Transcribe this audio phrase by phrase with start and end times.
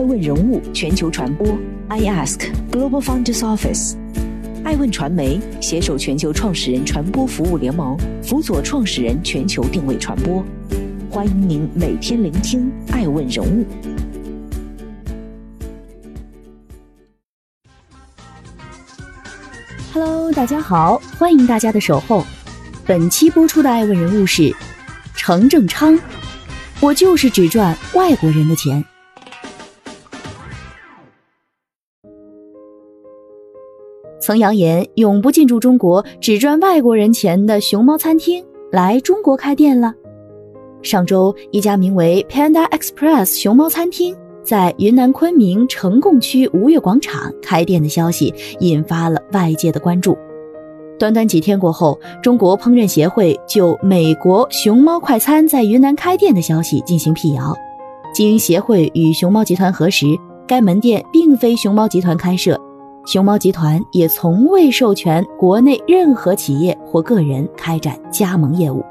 [0.00, 1.46] 爱问人物全球传播
[1.88, 3.96] ，I Ask Global Founders Office，
[4.64, 10.42] 爱问传媒携手全球创始人传播服务联盟，辅佐创始人全球定位传播。
[11.10, 13.66] 欢迎您每天聆听爱问人物。
[19.92, 22.24] Hello，大家好，欢迎大家的守候。
[22.86, 24.50] 本期播出的爱问人物是
[25.14, 26.00] 程正昌，
[26.80, 28.82] 我就是只赚外国人的钱。
[34.30, 39.92] 曾扬言永不进驻中国，只赚外国人钱的熊猫餐厅来中国开店了。
[40.82, 50.16] 上周，一家名为 Panda Express 熊猫餐厅在云南昆明呈贡区吴越广场开店的消息，引发了外界的关注。
[50.96, 57.52] 短短几天过后，中国烹饪协会就美国熊猫快餐在云南开店的消息进行辟谣。
[58.14, 60.06] 经协会与熊猫集团核实，
[60.46, 62.56] 该门店并非熊猫集团开设。
[63.12, 68.84] 熊猫集团也从未授权国内任何企业或个人开展加盟业务。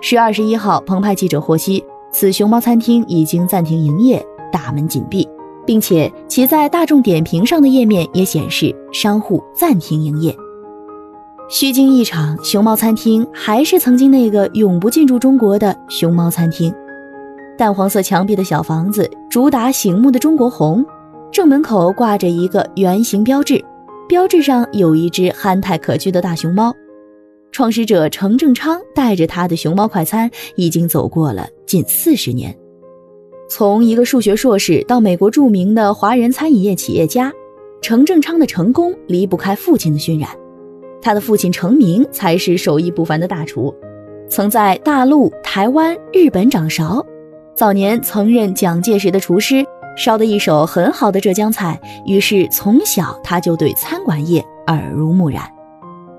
[0.00, 5.28] 十月二十一号，澎湃记者获悉，此熊猫餐厅已经暂停营业，大门紧闭，
[5.66, 10.34] 并且其在大众点评上的页面也显示商户暂停营业。
[11.50, 16.74] 虚惊一场，熊猫餐厅还是曾经那个永不进驻中国的熊猫餐厅。
[17.58, 20.82] 淡黄色墙壁的小房子，主打醒目的中国红。
[21.34, 23.60] 正门口挂着一个圆形标志，
[24.06, 26.72] 标志上有一只憨态可掬的大熊猫。
[27.50, 32.56] 创始者程正昌带着他的熊猫快餐，已经走过了近四十年。
[33.48, 37.32] 从一个数学硕士到美国著名的华人餐饮业企业家，
[37.82, 40.30] 程正昌的成功离不开父亲的熏染。
[41.02, 43.74] 他的父亲程明才是手艺不凡的大厨，
[44.28, 47.04] 曾在大陆、台湾、日本掌勺，
[47.56, 49.66] 早年曾任蒋介石的厨师。
[49.96, 55.42] 烧的一手很好的浙江菜，于是从小他就对餐馆业耳濡目染。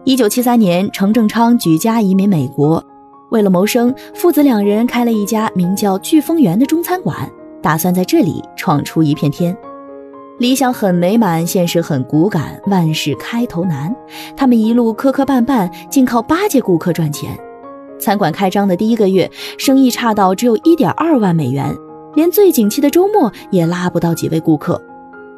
[0.04, 2.84] 一九七三年，程正昌举家移民美国，
[3.32, 7.30] 为了谋生，父子两人开了一家名叫“飓风园”的中餐馆，
[7.62, 9.56] 打算在这里闯出一片天。
[10.38, 13.96] 理想很美满，现实很骨感，万事开头难。
[14.38, 17.38] 他们一路磕磕绊绊，竟靠巴结顾客赚钱。
[17.98, 21.76] 餐馆开张的第一个月，生意差到只有一点二万美元。
[22.16, 24.82] 连最景气的周末也拉不到几位顾客。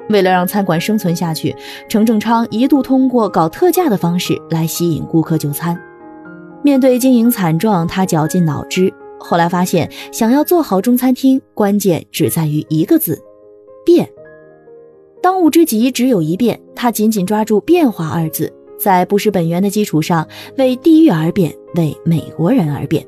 [0.10, 1.54] 为了让餐馆生存下去，
[1.90, 5.78] 程正昌一度通过搞特价的方式来吸引顾客就餐。
[6.64, 8.94] 面对经营惨状，他绞尽脑汁。
[9.20, 13.22] 后来发现，想要做好中餐厅，关键只在于一个字：
[13.84, 14.08] 变。
[15.22, 16.60] 当务之急只有一变。
[16.76, 20.28] 他紧紧抓住“变化”二字，在不失本源的基础上，
[20.60, 23.04] 为地域而变，为美国人而变。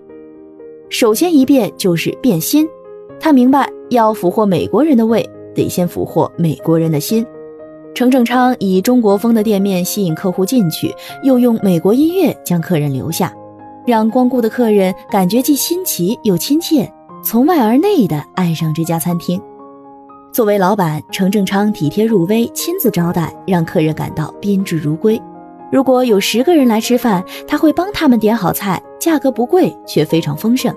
[0.90, 2.68] 首先一变就是变心。
[3.20, 7.26] 他明白，要俘获美国人的胃，得先俘获美国人的心。
[7.94, 10.94] 程正昌以中国风的店面吸引客户进去，
[11.24, 13.34] 又用美国音乐将客人留下，
[13.86, 16.90] 让光顾的客人感觉既新奇又亲切，
[17.24, 19.42] 从外而内的爱上这家餐厅。
[20.32, 25.20] 作为老板，程正昌体贴入微，亲自招待，让客人感到宾至如归。
[25.72, 30.74] 如果有十个人来吃饭，他会帮他们点好菜，价格不贵，却非常丰盛。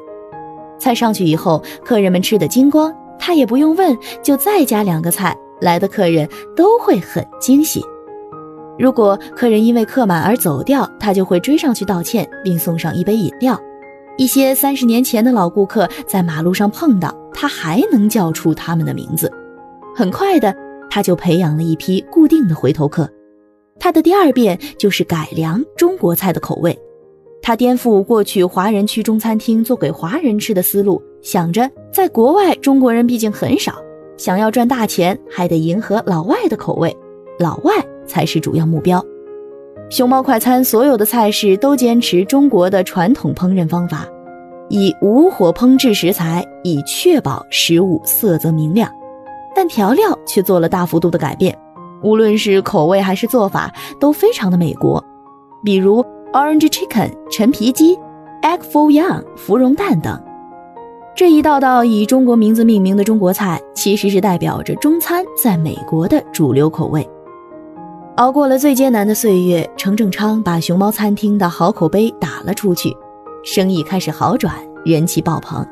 [0.82, 7.80] 菜上去以后，客人们吃得精光，他也不用问，就再加两个菜，来的客人都会很惊喜。
[8.76, 13.56] 如果客人因为客满而走掉，他就会追上去道歉，并送上一杯饮料。
[14.18, 19.30] 一些三十年前的老顾客在马路上碰到他，还能叫出他们的名字。
[19.94, 20.52] 很快的，
[20.90, 23.08] 他就培养了一批固定的回头客。
[23.78, 26.76] 他的第二遍就是改良中国菜的口味。
[27.42, 33.74] 他颠覆过去华人区中餐厅做给华人吃的思路，想着在国外中国人毕竟很少，
[34.16, 36.96] 想要赚大钱还得迎合老外的口味，
[37.40, 37.74] 老外
[38.06, 39.04] 才是主要目标。
[39.90, 44.06] 熊猫快餐所有的菜式都坚持中国的传统烹饪方法，
[44.68, 48.88] 以无火烹制食材，以确保食物色泽明亮，
[49.52, 51.58] 但调料却做了大幅度的改变，
[52.04, 55.04] 无论是口味还是做法都非常的美国，
[55.64, 56.04] 比如。
[56.32, 57.94] Orange Chicken 陈皮鸡
[58.40, 60.18] ，Egg for Young 芙蓉蛋等，
[61.14, 67.06] 这一道道以中国名字命名的中国菜，其实是代表着中餐在美国的主流口味。
[68.16, 72.96] 熬过了最艰难的岁月，程正昌把熊猫餐厅的好口碑打了出去，
[73.44, 74.54] 生意开始好转，
[74.86, 75.62] 人气爆棚。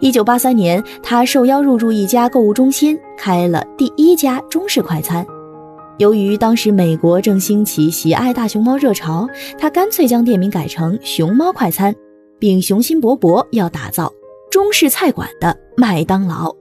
[0.00, 5.26] 一九八三年，他受邀入驻一家购物中心，开了第一家中式快餐。
[5.98, 11.94] 由于当时美国正兴起喜爱大熊猫热潮，他干脆将店名改成“熊猫快餐”，
[12.40, 14.12] 并雄心勃勃要打造
[14.50, 16.52] 中式菜馆的麦当劳。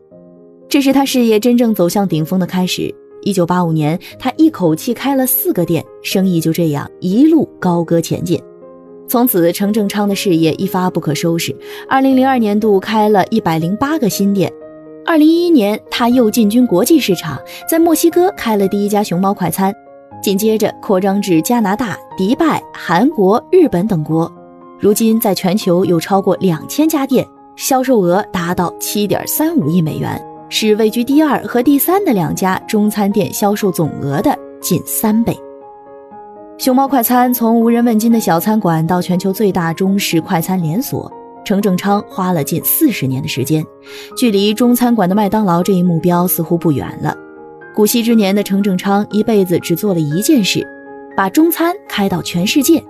[0.70, 2.94] 这是他事业真正走向顶峰的开始。
[3.24, 8.40] 一九八五年，他一口气开了四个店，生意就这样一路高歌前进。
[9.08, 11.56] 从此，程正昌的事业一发不可收拾。
[11.90, 14.53] 二零零二年度开了一百零八个新店。
[15.14, 17.38] 二零一一年，他又进军国际市场，
[17.70, 19.72] 在墨西哥开了第一家熊猫快餐，
[20.24, 24.28] 紧接着扩张至加拿大、迪拜、韩国、日本等国。
[24.80, 27.24] 如今，在全球有超过两千家店，
[27.56, 30.20] 销售额达到七点三五亿美元，
[30.50, 35.38] 是位居第二和第三的两家中餐店销售总额的近三倍。
[36.58, 41.12] 熊猫快餐从无人问津的小餐馆到全球最大中式快餐连锁。
[41.44, 43.66] 程正昌花了近四十年的时间，
[44.16, 47.16] 距离中餐馆的麦当劳这一目标似乎不远了。
[47.76, 50.66] 古稀之年的程正昌一辈子只做了一件事，
[51.18, 52.84] 把中餐开到全世界。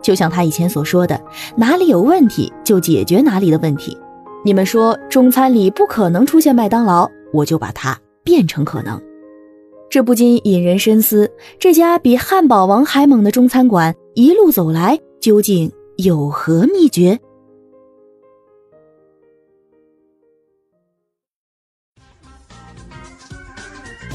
[0.00, 1.20] 就像他以前所说的
[1.56, 3.96] ：“哪里有问题就解决哪里的问题。”
[4.44, 9.00] 你们说中餐里不可能出现麦当劳，我就把它变成可能。
[9.90, 11.28] 这不禁引人深思：
[11.58, 17.18] 这家比汉堡王还猛的中餐馆一路走来，究竟有何秘诀？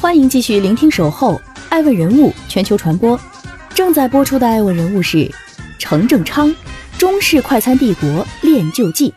[0.03, 1.39] 欢迎继续聆听《守候
[1.69, 3.17] 爱问人物全球传播》，
[3.73, 5.31] 正在播出的爱问人物是
[5.79, 6.53] 程正昌，
[6.97, 9.13] 中式快餐帝国练就记。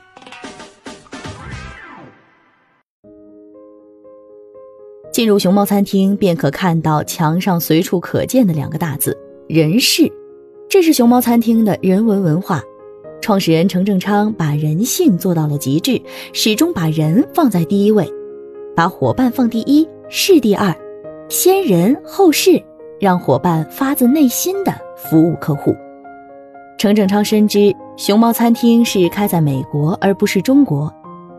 [5.13, 9.19] 进入熊猫餐厅，便可看到墙上随处可见的两个大字
[9.51, 10.09] “人事”，
[10.71, 12.63] 这是熊猫餐厅的人文文化。
[13.21, 16.01] 创始人程正昌把人性做到了极致，
[16.33, 18.09] 始终把人放在第一位，
[18.77, 19.85] 把伙伴放第一。
[20.09, 20.73] 是第二，
[21.29, 22.63] 先人后事，
[23.01, 25.75] 让伙伴发自内心的服务客户。
[26.79, 30.93] 程正昌深知熊猫餐厅是开在美国而不是中国，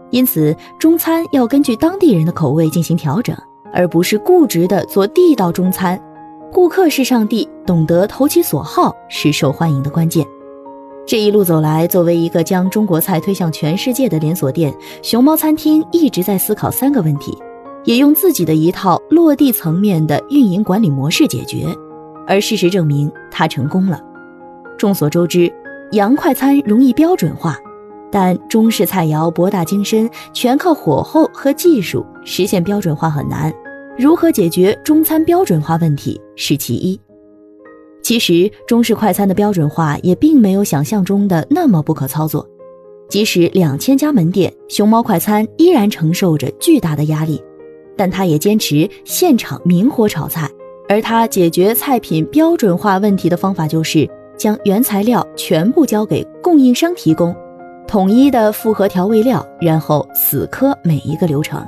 [0.09, 3.33] 因此中餐要根据当地人的口味进行调整，
[3.71, 5.97] 而不是固执的做地道中餐。
[6.51, 10.25] 顾客是上帝，懂得投其所好是受欢迎的关键。
[11.05, 17.37] 这一路走来，作为一个将中国菜推向全世界的连锁店，熊猫餐厅一直在思考三个问题。
[17.87, 21.65] 也用自己的一套落地层面的运营管理模式解决，
[22.27, 23.97] 而事实证明他成功了。
[24.77, 25.49] 众所周知，
[25.93, 27.57] 洋快餐容易标准化，
[28.11, 33.53] 但中式菜肴博大精深，全靠火候和技术实现标准化很难。
[33.97, 36.99] 如何解决中餐标准化问题是其一。
[38.03, 42.45] 其实，中式快餐的标准化也并没有想象中的那么不可操作。
[43.07, 47.41] 即使两千家门店，熊猫快餐依然承受着巨大的压力。
[47.97, 50.49] 但他也坚持现场明火炒菜，
[50.87, 54.07] 而他解决菜品标准化问题的方法就是
[54.37, 57.35] 将原材料全部交给供应商提供，
[57.87, 61.65] 统一的复合调味料，然后死磕每一个流程。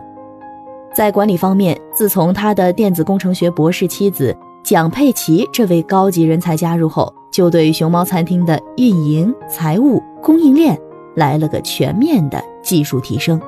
[0.93, 10.77] 在管理方面，自从他的电子工程学博士妻子蒋佩奇这位高级人才加入后，就对熊猫餐厅的运营、财务、供应链
[11.15, 13.39] 来了个全面的技术提升。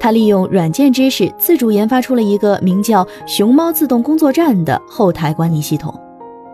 [0.00, 5.92] 他利用软件知识，自主研发出了一个名叫“熊猫自动工作站”的后台管理系统。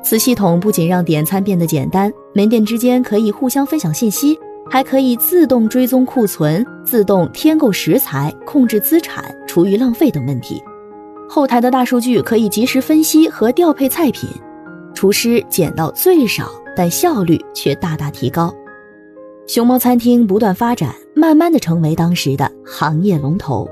[0.02, 4.38] 此系统不仅让点餐变得简单，门店之间可以互相分享信息，
[4.70, 10.62] 还可以自动追踪库存、自动添购食材、控制资产、厨余浪费等问题。
[11.28, 14.28] 后台的大数据可以及时分析和调配菜品，
[14.94, 18.54] 厨师减到最少，但效率却大大提高。
[19.46, 20.94] 熊猫餐厅不断发展。
[21.16, 23.70] 慢慢的成为当时的行业龙头，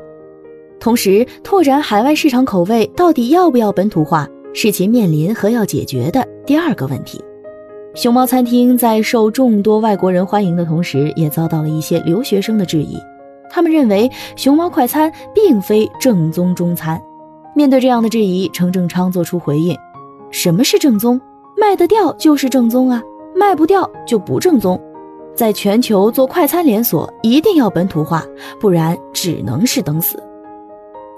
[0.79, 7.21] 同时拓展海外市场口味到底要不要本土化，是其面临和要解决的第二个问题。
[7.95, 12.97] 熊猫餐厅在受众多外国人欢迎的同时，也遭到了一些留学生的质疑。
[13.51, 17.03] 他们认为熊猫快餐并非正宗中餐。
[17.57, 19.77] 面对这样的质疑，程正昌做出回应：
[20.31, 21.21] 什么是正宗？
[21.59, 23.03] 卖得掉就是正宗啊，
[23.35, 24.81] 卖不掉就不正宗。
[25.35, 28.25] 在全球做快餐连锁，一定要本土化，
[28.61, 30.23] 不然只能是等死。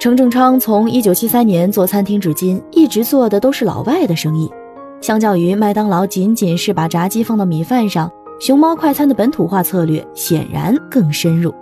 [0.01, 4.51] 程正昌从一九七三年做餐厅至今，一直做的都是老外的生意。
[5.01, 11.55] 相较于麦当劳仅仅是把炸鸡放到米饭上，熊猫快餐的本土化策略显然更深入。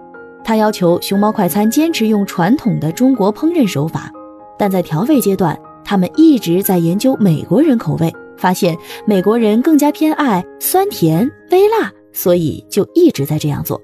[0.45, 4.11] 他要求熊猫快餐坚持用传统的中国烹饪手法，
[4.59, 11.93] 但在调味阶段，他们一直在研究美国人口味，发现美国人更加偏爱酸甜微辣。
[12.13, 13.81] 所以就一直在这样做，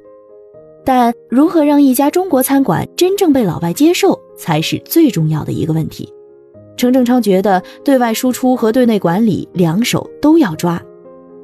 [0.85, 6.13] 但如何让一家中国餐馆真正被老外接受，才是最重要的一个问题。
[6.77, 10.81] 程正昌觉得对外输出和对内管理两手都要抓，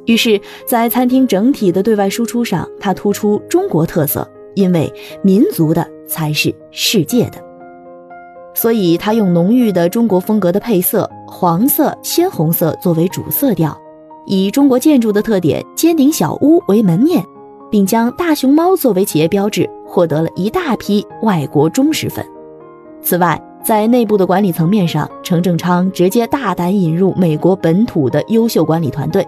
[0.06, 7.42] 于是，在餐厅整体的对外输出上，他突出中国特色，因为民族的才是世界的。
[8.54, 13.76] 所以他用浓郁的中国风格的配色黄色、鲜红色作为主色调，
[14.26, 17.24] 以中国建筑的特点尖顶小屋为门面，
[17.70, 22.24] 并将大熊猫作为企业标志，获得了一大批外国忠实粉。
[23.02, 29.26] 此外，在内部的管理层面上，程正昌直接大胆引入美国本土的优秀管理团队，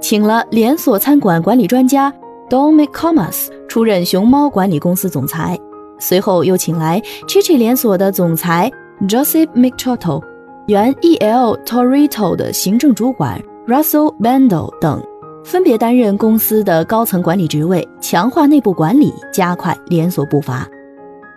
[0.00, 2.12] 请了连锁餐馆管理专家
[2.48, 5.58] Don McComas 出任熊猫管理公司总裁。
[5.98, 8.70] 随后又请来 Chichi 连锁的总裁
[9.08, 10.22] Joseph McChotto，
[10.66, 11.56] 原 E.L.
[11.64, 15.02] Torito 的行政主管 Russell Bando 等，
[15.44, 20.68] 分别担任公司的高层管理职位，强化内部管理，加快连锁步伐。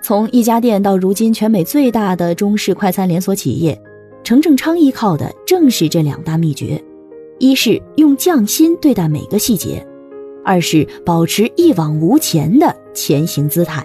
[0.04, 3.76] 从一家店到如今全美最大的中式快餐连锁企业，
[4.24, 6.80] 程正昌依靠的正是这两大秘诀：
[7.40, 9.84] 一是用匠心对待每个细节，
[10.46, 13.84] 二是保持一往无前的前行姿态。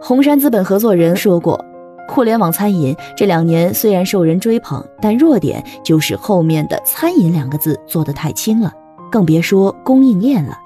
[0.00, 1.60] 红杉资本合作人说过，
[2.08, 8.72] 互联网餐饮这两年虽然受人追捧，但弱点就是后面的“餐饮”两个字做得太轻了，
[9.10, 10.56] 更别说供应链了。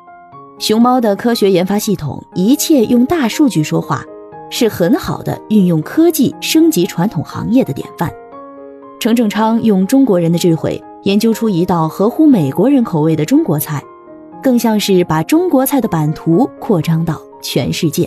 [0.59, 4.05] 熊猫的科学研发系统，一切用大数据说话，
[4.51, 8.13] 是很好的运用科技升级传统行业的典范。
[9.01, 13.83] 程正昌用中国人的智慧研究出一道合乎美国人口味的中国菜，
[14.43, 18.07] 更像是把中国菜的版图扩张到全世界。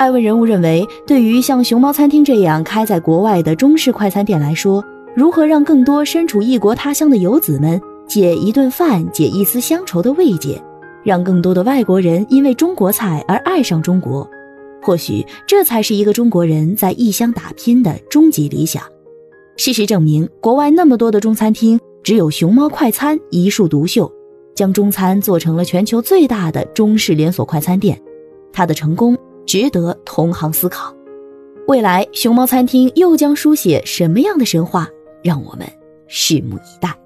[0.00, 4.82] 艾问人物认为，对于像熊猫餐厅这样开在国外的中式快餐店来说，
[5.14, 10.58] 如何让更多身处异国他乡的游子们解一顿饭、解一丝乡愁的慰藉，
[11.04, 14.26] 让更多的外国人因为中国菜而爱上中国，
[14.80, 18.82] 或许这才是一个中国人在异乡打拼的终极理想。
[19.58, 24.10] 事实证明，国外那么多的中餐厅，只有熊猫快餐一树独秀，
[24.54, 28.00] 将中餐做成了全球最大的中式连锁快餐店，
[28.50, 29.14] 它的成功。
[29.50, 30.94] 值得同行思考，
[31.66, 34.86] 未来熊猫餐厅又将书写什么样的神话？
[35.24, 35.66] 让我们
[36.08, 36.96] 拭目以待。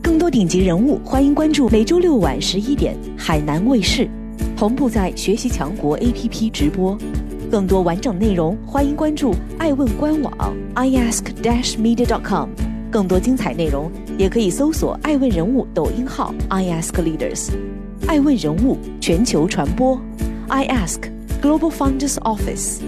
[0.00, 4.08] 更多顶级人物，欢迎关注每周六晚十一点海南卫视，
[4.56, 6.96] 同步在学习强国 APP 直播。
[7.50, 10.32] 更多完整内容，欢迎关注爱问官网
[10.74, 12.50] iask-media.com。
[12.90, 17.50] 更多精彩内容，也可以搜索“爱问人物”抖音号 “i ask leaders”，
[18.06, 19.98] 爱问人物全球传播
[20.48, 21.00] ，“i ask
[21.42, 22.80] Global Founders Office”。